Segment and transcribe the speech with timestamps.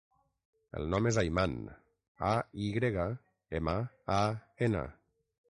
[0.79, 1.53] El nom és Ayman:
[2.31, 2.31] a,
[2.65, 3.05] i grega,
[3.61, 3.77] ema,
[4.17, 4.21] a,
[4.71, 4.85] ena.